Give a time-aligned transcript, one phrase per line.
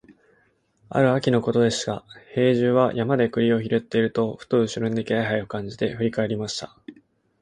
[0.89, 2.03] ある秋のことでした、
[2.33, 6.75] 兵十は山で栗を拾っていると、ふと後ろに気配を感じて振り返りました。